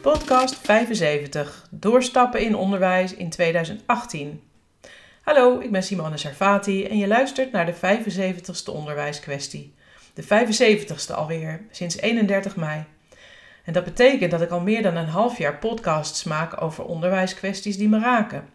Podcast 0.00 0.56
75. 0.56 1.66
Doorstappen 1.70 2.40
in 2.40 2.56
onderwijs 2.56 3.14
in 3.14 3.30
2018. 3.30 4.42
Hallo, 5.22 5.60
ik 5.60 5.70
ben 5.70 5.82
Simone 5.82 6.16
Sarfati 6.16 6.84
en 6.84 6.98
je 6.98 7.06
luistert 7.06 7.52
naar 7.52 7.66
de 7.66 7.74
75ste 7.74 8.72
onderwijskwestie. 8.72 9.74
De 10.14 10.24
75ste 10.24 11.14
alweer, 11.14 11.66
sinds 11.70 11.96
31 11.96 12.56
mei. 12.56 12.84
En 13.64 13.72
dat 13.72 13.84
betekent 13.84 14.30
dat 14.30 14.42
ik 14.42 14.50
al 14.50 14.60
meer 14.60 14.82
dan 14.82 14.96
een 14.96 15.08
half 15.08 15.38
jaar 15.38 15.58
podcasts 15.58 16.24
maak 16.24 16.62
over 16.62 16.84
onderwijskwesties 16.84 17.76
die 17.76 17.88
me 17.88 17.98
raken. 17.98 18.48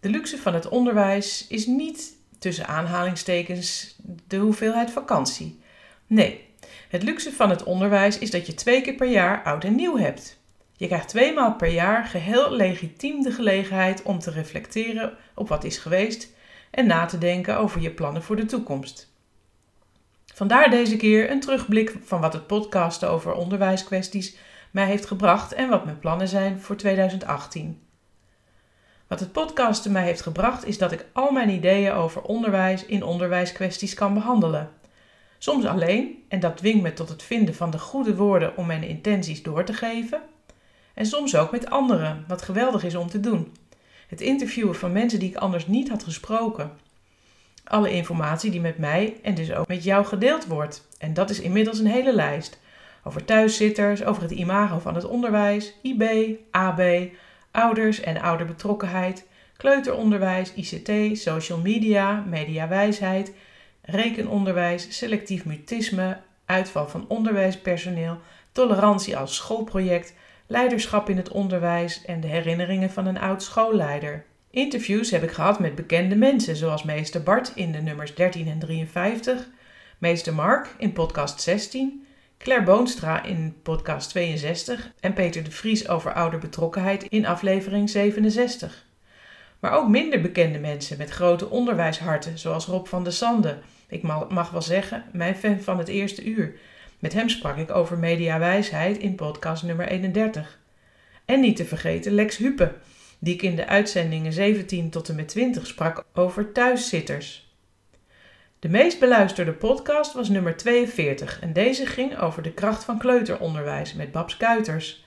De 0.00 0.08
luxe 0.08 0.38
van 0.38 0.54
het 0.54 0.68
onderwijs 0.68 1.46
is 1.48 1.66
niet 1.66 2.16
tussen 2.38 2.66
aanhalingstekens 2.66 3.96
de 4.26 4.36
hoeveelheid 4.36 4.90
vakantie. 4.90 5.60
Nee, 6.06 6.46
het 6.88 7.02
luxe 7.02 7.32
van 7.32 7.50
het 7.50 7.62
onderwijs 7.62 8.18
is 8.18 8.30
dat 8.30 8.46
je 8.46 8.54
twee 8.54 8.80
keer 8.80 8.94
per 8.94 9.08
jaar 9.08 9.42
oud 9.42 9.64
en 9.64 9.74
nieuw 9.74 9.96
hebt. 9.98 10.37
Je 10.78 10.86
krijgt 10.86 11.08
twee 11.08 11.34
maal 11.34 11.54
per 11.54 11.68
jaar 11.68 12.04
geheel 12.04 12.52
legitiem 12.52 13.22
de 13.22 13.30
gelegenheid 13.30 14.02
om 14.02 14.18
te 14.18 14.30
reflecteren 14.30 15.16
op 15.34 15.48
wat 15.48 15.64
is 15.64 15.78
geweest 15.78 16.34
en 16.70 16.86
na 16.86 17.06
te 17.06 17.18
denken 17.18 17.58
over 17.58 17.80
je 17.80 17.90
plannen 17.90 18.22
voor 18.22 18.36
de 18.36 18.44
toekomst. 18.44 19.12
Vandaar 20.34 20.70
deze 20.70 20.96
keer 20.96 21.30
een 21.30 21.40
terugblik 21.40 21.96
van 22.02 22.20
wat 22.20 22.32
het 22.32 22.46
podcasten 22.46 23.10
over 23.10 23.32
onderwijskwesties 23.32 24.36
mij 24.70 24.86
heeft 24.86 25.06
gebracht 25.06 25.52
en 25.52 25.68
wat 25.68 25.84
mijn 25.84 25.98
plannen 25.98 26.28
zijn 26.28 26.60
voor 26.60 26.76
2018. 26.76 27.82
Wat 29.06 29.20
het 29.20 29.32
podcasten 29.32 29.92
mij 29.92 30.04
heeft 30.04 30.22
gebracht 30.22 30.66
is 30.66 30.78
dat 30.78 30.92
ik 30.92 31.06
al 31.12 31.30
mijn 31.30 31.50
ideeën 31.50 31.92
over 31.92 32.22
onderwijs 32.22 32.84
in 32.84 33.02
onderwijskwesties 33.02 33.94
kan 33.94 34.14
behandelen. 34.14 34.70
Soms 35.38 35.64
alleen, 35.64 36.24
en 36.28 36.40
dat 36.40 36.56
dwingt 36.56 36.82
me 36.82 36.92
tot 36.92 37.08
het 37.08 37.22
vinden 37.22 37.54
van 37.54 37.70
de 37.70 37.78
goede 37.78 38.16
woorden 38.16 38.56
om 38.56 38.66
mijn 38.66 38.82
intenties 38.82 39.42
door 39.42 39.64
te 39.64 39.72
geven. 39.72 40.22
En 40.98 41.06
soms 41.06 41.36
ook 41.36 41.50
met 41.50 41.70
anderen, 41.70 42.24
wat 42.28 42.42
geweldig 42.42 42.84
is 42.84 42.94
om 42.94 43.08
te 43.08 43.20
doen. 43.20 43.52
Het 44.08 44.20
interviewen 44.20 44.74
van 44.74 44.92
mensen 44.92 45.18
die 45.18 45.28
ik 45.28 45.36
anders 45.36 45.66
niet 45.66 45.88
had 45.88 46.02
gesproken. 46.02 46.70
Alle 47.64 47.90
informatie 47.90 48.50
die 48.50 48.60
met 48.60 48.78
mij 48.78 49.16
en 49.22 49.34
dus 49.34 49.52
ook 49.52 49.68
met 49.68 49.84
jou 49.84 50.04
gedeeld 50.04 50.46
wordt. 50.46 50.86
En 50.98 51.14
dat 51.14 51.30
is 51.30 51.40
inmiddels 51.40 51.78
een 51.78 51.86
hele 51.86 52.14
lijst. 52.14 52.58
Over 53.04 53.24
thuiszitters, 53.24 54.04
over 54.04 54.22
het 54.22 54.30
imago 54.30 54.78
van 54.78 54.94
het 54.94 55.04
onderwijs, 55.04 55.74
IB, 55.82 56.34
AB, 56.50 56.82
ouders 57.50 58.00
en 58.00 58.20
ouderbetrokkenheid, 58.20 59.26
kleuteronderwijs, 59.56 60.52
ICT, 60.54 61.18
social 61.18 61.58
media, 61.58 62.24
mediawijsheid, 62.28 63.32
rekenonderwijs, 63.82 64.96
selectief 64.96 65.44
mutisme, 65.44 66.16
uitval 66.44 66.88
van 66.88 67.04
onderwijspersoneel, 67.08 68.18
tolerantie 68.52 69.16
als 69.16 69.34
schoolproject, 69.34 70.14
leiderschap 70.48 71.08
in 71.08 71.16
het 71.16 71.28
onderwijs 71.28 72.04
en 72.04 72.20
de 72.20 72.26
herinneringen 72.26 72.90
van 72.90 73.06
een 73.06 73.18
oud 73.18 73.42
schoolleider. 73.42 74.24
Interviews 74.50 75.10
heb 75.10 75.22
ik 75.22 75.30
gehad 75.30 75.58
met 75.58 75.74
bekende 75.74 76.16
mensen, 76.16 76.56
zoals 76.56 76.82
meester 76.82 77.22
Bart 77.22 77.52
in 77.54 77.72
de 77.72 77.80
nummers 77.80 78.14
13 78.14 78.48
en 78.48 78.58
53, 78.58 79.48
meester 79.98 80.34
Mark 80.34 80.74
in 80.78 80.92
podcast 80.92 81.40
16, 81.40 82.06
Claire 82.38 82.64
Boonstra 82.64 83.24
in 83.24 83.56
podcast 83.62 84.08
62 84.08 84.92
en 85.00 85.12
Peter 85.12 85.44
de 85.44 85.50
Vries 85.50 85.88
over 85.88 86.12
ouderbetrokkenheid 86.12 87.02
in 87.02 87.26
aflevering 87.26 87.90
67. 87.90 88.86
Maar 89.58 89.72
ook 89.72 89.88
minder 89.88 90.20
bekende 90.20 90.58
mensen 90.58 90.98
met 90.98 91.10
grote 91.10 91.50
onderwijsharten, 91.50 92.38
zoals 92.38 92.66
Rob 92.66 92.86
van 92.86 93.04
der 93.04 93.12
Sande. 93.12 93.58
Ik 93.88 94.02
mag 94.28 94.50
wel 94.50 94.62
zeggen, 94.62 95.04
mijn 95.12 95.36
fan 95.36 95.60
van 95.60 95.78
het 95.78 95.88
eerste 95.88 96.24
uur. 96.24 96.54
Met 96.98 97.12
hem 97.12 97.28
sprak 97.28 97.56
ik 97.56 97.70
over 97.70 97.98
mediawijsheid 97.98 98.98
in 98.98 99.14
podcast 99.14 99.62
nummer 99.62 99.88
31. 99.88 100.58
En 101.24 101.40
niet 101.40 101.56
te 101.56 101.64
vergeten 101.64 102.12
Lex 102.12 102.36
Huppe, 102.36 102.74
die 103.18 103.34
ik 103.34 103.42
in 103.42 103.56
de 103.56 103.66
uitzendingen 103.66 104.32
17 104.32 104.90
tot 104.90 105.08
en 105.08 105.14
met 105.14 105.28
20 105.28 105.66
sprak 105.66 106.04
over 106.14 106.52
thuiszitters. 106.52 107.52
De 108.58 108.68
meest 108.68 108.98
beluisterde 108.98 109.52
podcast 109.52 110.12
was 110.12 110.28
nummer 110.28 110.56
42 110.56 111.40
en 111.40 111.52
deze 111.52 111.86
ging 111.86 112.18
over 112.18 112.42
de 112.42 112.52
kracht 112.52 112.84
van 112.84 112.98
kleuteronderwijs 112.98 113.94
met 113.94 114.12
Babs 114.12 114.36
Kuiters. 114.36 115.04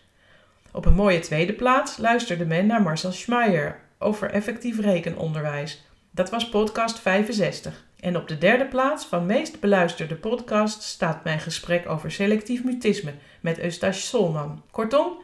Op 0.72 0.86
een 0.86 0.94
mooie 0.94 1.20
tweede 1.20 1.54
plaats 1.54 1.98
luisterde 1.98 2.46
men 2.46 2.66
naar 2.66 2.82
Marcel 2.82 3.12
Schmeier 3.12 3.80
over 4.00 4.30
effectief 4.30 4.80
rekenonderwijs. 4.80 5.86
Dat 6.12 6.30
was 6.30 6.50
podcast 6.50 7.00
65. 7.00 7.86
En 8.02 8.18
op 8.18 8.28
de 8.28 8.38
derde 8.38 8.66
plaats 8.66 9.06
van 9.06 9.26
meest 9.26 9.60
beluisterde 9.60 10.16
podcast 10.16 10.82
staat 10.82 11.24
mijn 11.24 11.40
gesprek 11.40 11.90
over 11.90 12.12
selectief 12.12 12.64
mutisme 12.64 13.14
met 13.42 13.60
Eustache 13.60 14.00
Solman. 14.00 14.64
Kortom, 14.72 15.18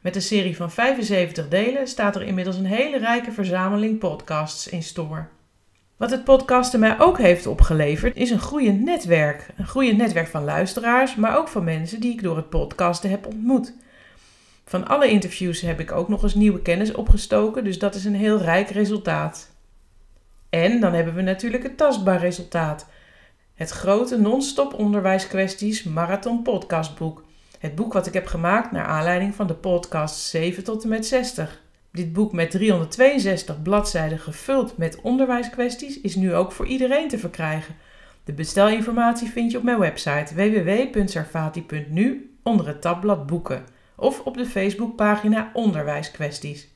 met 0.00 0.16
een 0.16 0.22
serie 0.22 0.56
van 0.56 0.70
75 0.70 1.48
delen 1.48 1.88
staat 1.88 2.16
er 2.16 2.22
inmiddels 2.22 2.56
een 2.56 2.64
hele 2.64 2.98
rijke 2.98 3.32
verzameling 3.32 3.98
podcasts 3.98 4.68
in 4.68 4.82
store. 4.82 5.24
Wat 5.96 6.10
het 6.10 6.24
podcasten 6.24 6.80
mij 6.80 7.00
ook 7.00 7.18
heeft 7.18 7.46
opgeleverd, 7.46 8.16
is 8.16 8.30
een 8.30 8.40
groeiend 8.40 8.80
netwerk. 8.80 9.46
Een 9.56 9.66
groeiend 9.66 9.98
netwerk 9.98 10.28
van 10.28 10.44
luisteraars, 10.44 11.14
maar 11.14 11.36
ook 11.36 11.48
van 11.48 11.64
mensen 11.64 12.00
die 12.00 12.12
ik 12.12 12.22
door 12.22 12.36
het 12.36 12.48
podcasten 12.48 13.10
heb 13.10 13.26
ontmoet. 13.26 13.74
Van 14.64 14.86
alle 14.86 15.10
interviews 15.10 15.60
heb 15.60 15.80
ik 15.80 15.92
ook 15.92 16.08
nog 16.08 16.22
eens 16.22 16.34
nieuwe 16.34 16.62
kennis 16.62 16.92
opgestoken, 16.92 17.64
dus 17.64 17.78
dat 17.78 17.94
is 17.94 18.04
een 18.04 18.14
heel 18.14 18.38
rijk 18.38 18.70
resultaat. 18.70 19.50
En 20.50 20.80
dan 20.80 20.92
hebben 20.92 21.14
we 21.14 21.22
natuurlijk 21.22 21.62
het 21.62 21.76
tastbaar 21.76 22.20
resultaat. 22.20 22.86
Het 23.54 23.70
grote 23.70 24.20
non-stop 24.20 24.74
onderwijskwesties 24.74 25.82
marathon 25.82 26.42
podcastboek. 26.42 27.24
Het 27.58 27.74
boek 27.74 27.92
wat 27.92 28.06
ik 28.06 28.12
heb 28.12 28.26
gemaakt 28.26 28.72
naar 28.72 28.84
aanleiding 28.84 29.34
van 29.34 29.46
de 29.46 29.54
podcast 29.54 30.20
7 30.20 30.64
tot 30.64 30.82
en 30.82 30.88
met 30.88 31.06
60. 31.06 31.60
Dit 31.92 32.12
boek 32.12 32.32
met 32.32 32.50
362 32.50 33.62
bladzijden 33.62 34.18
gevuld 34.18 34.76
met 34.76 35.00
onderwijskwesties 35.00 36.00
is 36.00 36.14
nu 36.14 36.34
ook 36.34 36.52
voor 36.52 36.66
iedereen 36.66 37.08
te 37.08 37.18
verkrijgen. 37.18 37.74
De 38.24 38.32
bestelinformatie 38.32 39.28
vind 39.28 39.50
je 39.50 39.58
op 39.58 39.62
mijn 39.62 39.78
website 39.78 40.34
www.sarfati.nu 40.34 42.34
onder 42.42 42.66
het 42.66 42.80
tabblad 42.80 43.26
boeken 43.26 43.64
of 43.96 44.20
op 44.20 44.36
de 44.36 44.46
Facebookpagina 44.46 45.50
Onderwijskwesties. 45.52 46.68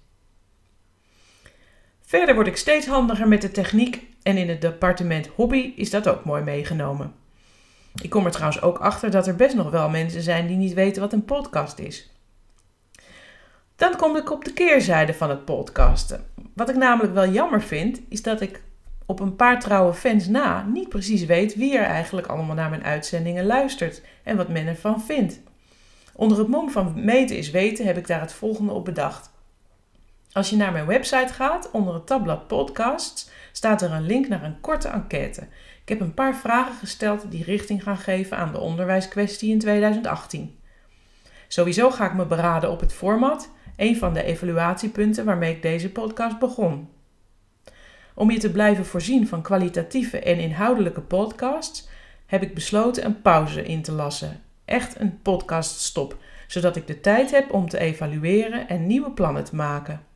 Verder 2.07 2.35
word 2.35 2.47
ik 2.47 2.57
steeds 2.57 2.87
handiger 2.87 3.29
met 3.29 3.43
de 3.43 3.51
techniek 3.51 4.07
en 4.23 4.37
in 4.37 4.49
het 4.49 4.61
departement 4.61 5.27
hobby 5.27 5.73
is 5.77 5.91
dat 5.91 6.09
ook 6.09 6.25
mooi 6.25 6.43
meegenomen. 6.43 7.15
Ik 8.03 8.11
kom 8.11 8.25
er 8.25 8.31
trouwens 8.31 8.63
ook 8.63 8.79
achter 8.79 9.11
dat 9.11 9.27
er 9.27 9.37
best 9.37 9.55
nog 9.55 9.71
wel 9.71 9.89
mensen 9.89 10.23
zijn 10.23 10.47
die 10.47 10.57
niet 10.57 10.75
weten 10.75 11.03
wat 11.03 11.13
een 11.13 11.25
podcast 11.25 11.79
is. 11.79 12.11
Dan 13.77 13.97
kom 13.97 14.17
ik 14.17 14.31
op 14.31 14.45
de 14.45 14.53
keerzijde 14.53 15.15
van 15.15 15.31
het 15.31 15.45
podcasten. 15.45 16.27
Wat 16.55 16.69
ik 16.69 16.77
namelijk 16.77 17.15
wel 17.15 17.29
jammer 17.29 17.63
vind, 17.63 18.01
is 18.09 18.23
dat 18.23 18.41
ik 18.41 18.63
op 19.07 19.21
een 19.21 19.37
paar 19.37 19.61
trouwe 19.61 19.95
fans 19.95 20.27
na 20.27 20.63
niet 20.63 20.89
precies 20.89 21.25
weet 21.25 21.55
wie 21.55 21.79
er 21.79 21.85
eigenlijk 21.85 22.27
allemaal 22.27 22.55
naar 22.55 22.71
mijn 22.71 22.85
uitzendingen 22.85 23.47
luistert 23.47 24.03
en 24.23 24.37
wat 24.37 24.49
men 24.49 24.67
ervan 24.67 25.03
vindt. 25.03 25.41
Onder 26.13 26.39
het 26.39 26.49
mom 26.49 26.71
van 26.71 27.05
meten 27.05 27.37
is 27.37 27.51
weten 27.51 27.87
heb 27.87 27.97
ik 27.97 28.07
daar 28.07 28.21
het 28.21 28.33
volgende 28.33 28.73
op 28.73 28.85
bedacht. 28.85 29.33
Als 30.35 30.51
je 30.51 30.57
naar 30.57 30.73
mijn 30.73 30.87
website 30.87 31.33
gaat, 31.33 31.71
onder 31.71 31.95
het 31.95 32.07
tabblad 32.07 32.47
podcasts, 32.47 33.31
staat 33.53 33.83
er 33.83 33.93
een 33.93 34.07
link 34.07 34.29
naar 34.29 34.43
een 34.43 34.61
korte 34.61 34.89
enquête. 34.89 35.41
Ik 35.83 35.89
heb 35.89 36.01
een 36.01 36.15
paar 36.15 36.37
vragen 36.37 36.75
gesteld 36.75 37.31
die 37.31 37.45
richting 37.45 37.83
gaan 37.83 37.97
geven 37.97 38.37
aan 38.37 38.53
de 38.53 38.59
onderwijskwestie 38.59 39.51
in 39.51 39.59
2018. 39.59 40.59
Sowieso 41.49 41.91
ga 41.91 42.07
ik 42.07 42.15
me 42.15 42.27
beraden 42.27 42.71
op 42.71 42.81
het 42.81 42.93
format 42.93 43.51
een 43.77 43.97
van 43.97 44.15
de 44.15 44.23
evaluatiepunten 44.23 45.25
waarmee 45.25 45.55
ik 45.55 45.63
deze 45.63 45.91
podcast 45.91 46.39
begon. 46.39 46.89
Om 48.15 48.31
je 48.31 48.39
te 48.39 48.51
blijven 48.51 48.87
voorzien 48.87 49.29
van 49.29 49.43
kwalitatieve 49.43 50.19
en 50.19 50.39
inhoudelijke 50.39 51.01
podcasts, 51.01 51.89
heb 52.27 52.43
ik 52.43 52.55
besloten 52.55 53.05
een 53.05 53.23
pauze 53.23 53.65
in 53.65 53.83
te 53.83 53.93
lassen. 53.93 54.43
Echt 54.65 55.01
een 55.01 55.23
podcaststop, 55.23 56.17
zodat 56.47 56.77
ik 56.77 56.87
de 56.87 57.01
tijd 57.01 57.31
heb 57.31 57.53
om 57.53 57.69
te 57.69 57.79
evalueren 57.79 58.69
en 58.69 58.87
nieuwe 58.87 59.11
plannen 59.11 59.45
te 59.45 59.57
maken. 59.57 60.13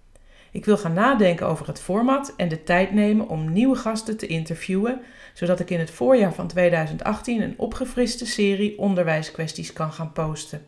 Ik 0.51 0.65
wil 0.65 0.79
gaan 0.79 0.93
nadenken 0.93 1.47
over 1.47 1.67
het 1.67 1.81
format 1.81 2.35
en 2.37 2.49
de 2.49 2.63
tijd 2.63 2.93
nemen 2.93 3.29
om 3.29 3.53
nieuwe 3.53 3.77
gasten 3.77 4.17
te 4.17 4.27
interviewen, 4.27 5.01
zodat 5.35 5.61
ik 5.61 5.71
in 5.71 5.79
het 5.79 5.91
voorjaar 5.91 6.35
van 6.35 6.47
2018 6.47 7.43
een 7.43 7.55
opgefriste 7.57 8.27
serie 8.27 8.79
onderwijskwesties 8.79 9.73
kan 9.73 9.93
gaan 9.93 10.13
posten. 10.13 10.67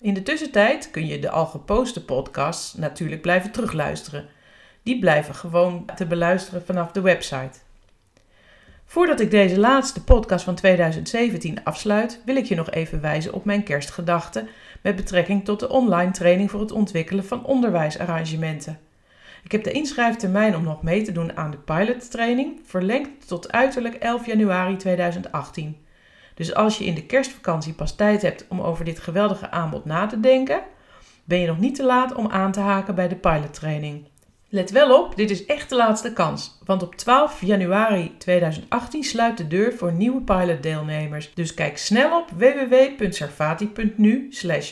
In 0.00 0.14
de 0.14 0.22
tussentijd 0.22 0.90
kun 0.90 1.06
je 1.06 1.18
de 1.18 1.30
al 1.30 1.46
geposte 1.46 2.04
podcasts 2.04 2.74
natuurlijk 2.74 3.22
blijven 3.22 3.50
terugluisteren. 3.50 4.28
Die 4.82 4.98
blijven 4.98 5.34
gewoon 5.34 5.84
te 5.96 6.06
beluisteren 6.06 6.64
vanaf 6.64 6.92
de 6.92 7.00
website. 7.00 7.58
Voordat 8.84 9.20
ik 9.20 9.30
deze 9.30 9.58
laatste 9.58 10.04
podcast 10.04 10.44
van 10.44 10.54
2017 10.54 11.64
afsluit, 11.64 12.20
wil 12.24 12.36
ik 12.36 12.44
je 12.44 12.54
nog 12.54 12.70
even 12.70 13.00
wijzen 13.00 13.32
op 13.32 13.44
mijn 13.44 13.62
kerstgedachten 13.62 14.48
met 14.82 14.96
betrekking 14.96 15.44
tot 15.44 15.60
de 15.60 15.68
online 15.68 16.10
training 16.10 16.50
voor 16.50 16.60
het 16.60 16.72
ontwikkelen 16.72 17.24
van 17.24 17.44
onderwijsarrangementen. 17.44 18.78
Ik 19.50 19.56
heb 19.56 19.72
de 19.72 19.78
inschrijftermijn 19.78 20.56
om 20.56 20.62
nog 20.62 20.82
mee 20.82 21.02
te 21.02 21.12
doen 21.12 21.36
aan 21.36 21.50
de 21.50 21.56
pilottraining 21.56 22.60
verlengd 22.64 23.28
tot 23.28 23.52
uiterlijk 23.52 23.94
11 23.94 24.26
januari 24.26 24.76
2018. 24.76 25.76
Dus 26.34 26.54
als 26.54 26.78
je 26.78 26.84
in 26.84 26.94
de 26.94 27.06
kerstvakantie 27.06 27.72
pas 27.72 27.96
tijd 27.96 28.22
hebt 28.22 28.46
om 28.48 28.60
over 28.60 28.84
dit 28.84 28.98
geweldige 28.98 29.50
aanbod 29.50 29.84
na 29.84 30.06
te 30.06 30.20
denken, 30.20 30.62
ben 31.24 31.38
je 31.38 31.46
nog 31.46 31.58
niet 31.58 31.74
te 31.74 31.84
laat 31.84 32.14
om 32.14 32.28
aan 32.28 32.52
te 32.52 32.60
haken 32.60 32.94
bij 32.94 33.08
de 33.08 33.16
pilottraining. 33.16 34.08
Let 34.48 34.70
wel 34.70 35.02
op, 35.02 35.16
dit 35.16 35.30
is 35.30 35.46
echt 35.46 35.68
de 35.68 35.76
laatste 35.76 36.12
kans, 36.12 36.58
want 36.64 36.82
op 36.82 36.94
12 36.94 37.40
januari 37.40 38.16
2018 38.18 39.04
sluit 39.04 39.36
de 39.36 39.46
deur 39.46 39.72
voor 39.72 39.92
nieuwe 39.92 40.20
pilotdeelnemers. 40.20 41.34
Dus 41.34 41.54
kijk 41.54 41.78
snel 41.78 42.18
op 42.18 42.30
www.sarfati.nu 42.30 44.30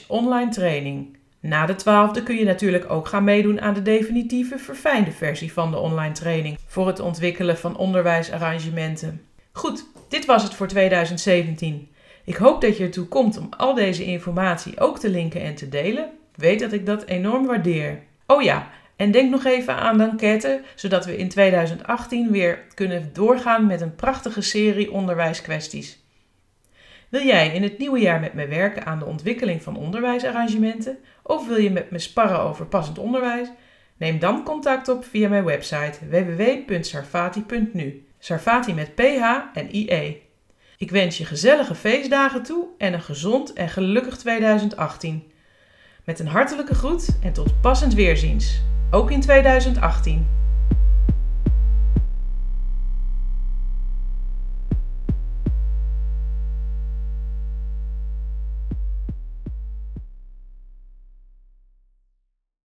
online 0.09 0.51
training. 0.51 1.18
Na 1.41 1.67
de 1.67 1.75
12e 1.75 2.23
kun 2.23 2.37
je 2.37 2.45
natuurlijk 2.45 2.91
ook 2.91 3.09
gaan 3.09 3.25
meedoen 3.25 3.61
aan 3.61 3.75
de 3.75 3.83
definitieve 3.83 4.59
verfijnde 4.59 5.13
versie 5.13 5.53
van 5.53 5.71
de 5.71 5.79
online 5.79 6.15
training 6.15 6.59
voor 6.67 6.87
het 6.87 7.01
ontwikkelen 7.01 7.59
van 7.59 7.77
onderwijsarrangementen. 7.77 9.23
Goed, 9.53 9.85
dit 10.09 10.25
was 10.25 10.43
het 10.43 10.55
voor 10.55 10.67
2017. 10.67 11.89
Ik 12.25 12.37
hoop 12.37 12.61
dat 12.61 12.77
je 12.77 12.85
ertoe 12.85 13.07
komt 13.07 13.39
om 13.39 13.49
al 13.57 13.75
deze 13.75 14.05
informatie 14.05 14.81
ook 14.81 14.99
te 14.99 15.11
linken 15.11 15.41
en 15.41 15.55
te 15.55 15.69
delen. 15.69 16.11
Weet 16.35 16.61
dat 16.61 16.73
ik 16.73 16.87
dat 16.87 17.05
enorm 17.05 17.47
waardeer. 17.47 18.03
Oh 18.27 18.43
ja, 18.43 18.71
en 18.97 19.11
denk 19.11 19.31
nog 19.31 19.45
even 19.45 19.77
aan 19.77 19.99
de 19.99 20.05
enquête, 20.05 20.63
zodat 20.75 21.05
we 21.05 21.17
in 21.17 21.29
2018 21.29 22.31
weer 22.31 22.65
kunnen 22.75 23.11
doorgaan 23.13 23.67
met 23.67 23.81
een 23.81 23.95
prachtige 23.95 24.41
serie 24.41 24.93
onderwijskwesties. 24.93 25.99
Wil 27.09 27.23
jij 27.23 27.55
in 27.55 27.63
het 27.63 27.79
nieuwe 27.79 27.99
jaar 27.99 28.21
met 28.21 28.35
me 28.35 28.47
werken 28.47 28.87
aan 28.87 28.99
de 28.99 29.05
ontwikkeling 29.05 29.63
van 29.63 29.77
onderwijsarrangementen? 29.77 30.99
Of 31.23 31.47
wil 31.47 31.57
je 31.57 31.71
met 31.71 31.91
me 31.91 31.99
sparren 31.99 32.41
over 32.41 32.67
passend 32.67 32.99
onderwijs? 32.99 33.49
Neem 33.97 34.19
dan 34.19 34.45
contact 34.45 34.89
op 34.89 35.05
via 35.05 35.29
mijn 35.29 35.45
website 35.45 35.99
www.sarfati.nu. 36.09 38.07
Sarfati 38.19 38.75
met 38.75 38.95
PH 38.95 39.23
en 39.55 39.75
IE. 39.75 40.23
Ik 40.77 40.91
wens 40.91 41.19
je 41.19 41.25
gezellige 41.25 41.75
feestdagen 41.75 42.43
toe 42.43 42.67
en 42.79 42.93
een 42.93 43.03
gezond 43.03 43.53
en 43.53 43.69
gelukkig 43.69 44.17
2018. 44.17 45.33
Met 46.05 46.19
een 46.19 46.27
hartelijke 46.27 46.75
groet 46.75 47.19
en 47.23 47.33
tot 47.33 47.61
passend 47.61 47.95
weerziens, 47.95 48.63
ook 48.91 49.11
in 49.11 49.21
2018. 49.21 50.27